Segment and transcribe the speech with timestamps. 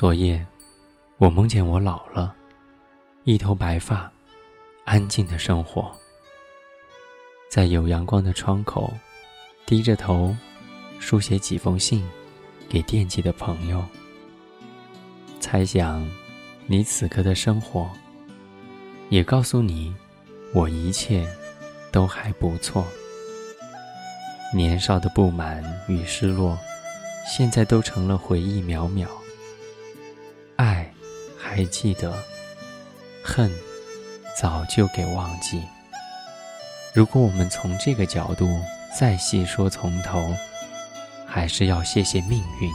[0.00, 0.42] 昨夜，
[1.18, 2.34] 我梦见我老了，
[3.24, 4.10] 一头白发，
[4.86, 5.94] 安静的生活，
[7.50, 8.90] 在有阳光的窗口，
[9.66, 10.34] 低着头，
[10.98, 12.02] 书写几封信，
[12.66, 13.84] 给惦记的朋友。
[15.38, 16.10] 猜想，
[16.64, 17.86] 你此刻的生活，
[19.10, 19.94] 也告诉你，
[20.54, 21.28] 我一切
[21.92, 22.86] 都还不错。
[24.54, 26.58] 年少的不满与失落，
[27.30, 29.06] 现在都成了回忆渺渺。
[31.60, 32.10] 爱，还记得；
[33.22, 33.52] 恨，
[34.34, 35.62] 早就给忘记。
[36.94, 38.48] 如果我们从这个角度
[38.98, 40.34] 再细说从头，
[41.26, 42.70] 还是要谢谢命运，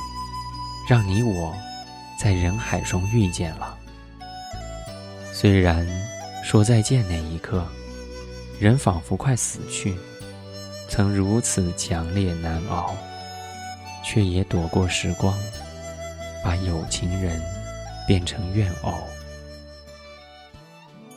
[0.87, 1.53] 让你我
[2.21, 3.75] 在人海中遇见了。
[5.33, 5.85] 虽然
[6.43, 7.67] 说再见那一刻，
[8.59, 9.97] 人仿佛快死去，
[10.87, 12.95] 曾如此强烈难熬，
[14.03, 15.35] 却也躲过时光，
[16.43, 17.41] 把有情人。
[18.07, 18.93] 变成怨偶，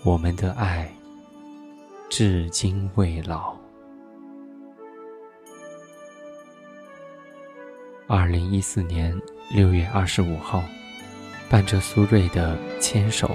[0.05, 0.91] 我们的爱
[2.09, 3.55] 至今未老。
[8.07, 9.15] 二零一四年
[9.51, 10.65] 六月二十五号，
[11.51, 13.29] 伴着苏芮的《牵手》，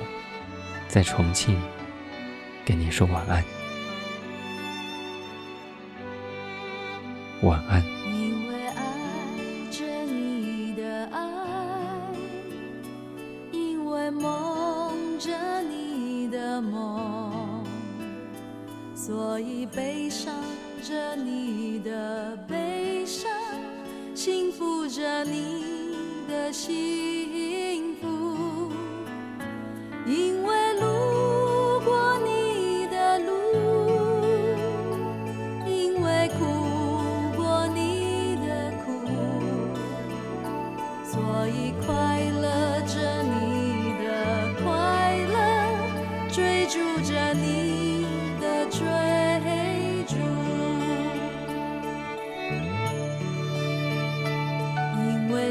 [0.87, 1.61] 在重庆
[2.65, 3.43] 跟你说晚安，
[7.43, 8.02] 晚安。
[19.05, 20.33] 所以悲伤
[20.81, 23.29] 着你的悲伤，
[24.15, 25.65] 幸福着你
[26.25, 27.12] 的心。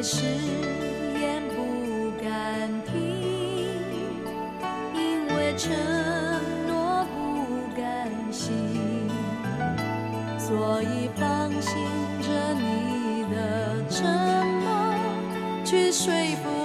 [0.04, 0.24] 誓
[1.14, 2.92] 言不敢听，
[4.92, 5.72] 因为承
[6.66, 9.08] 诺不甘心，
[10.36, 11.72] 所以放心
[12.20, 13.36] 着你的
[13.88, 14.04] 承
[14.64, 14.66] 诺，
[15.64, 16.12] 去说
[16.42, 16.61] 服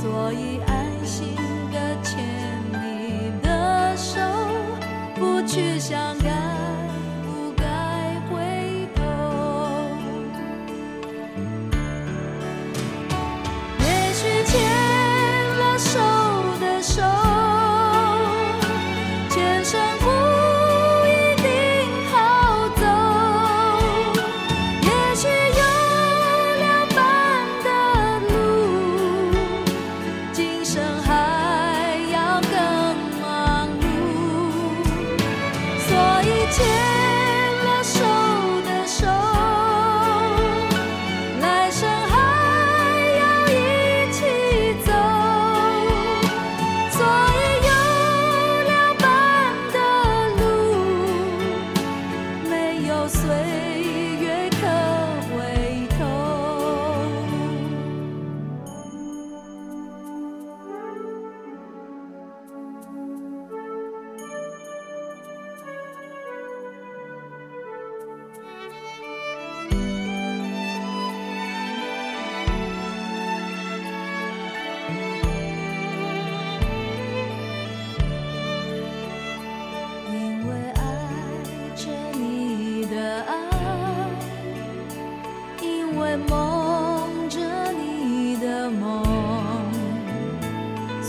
[0.00, 1.34] 所以，安心
[1.72, 2.18] 的牵
[2.72, 4.20] 你的手，
[5.14, 6.16] 不去想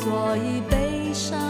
[0.05, 1.44] 所以悲伤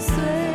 [0.00, 0.45] 碎